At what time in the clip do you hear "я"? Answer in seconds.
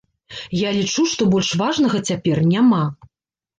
0.59-0.69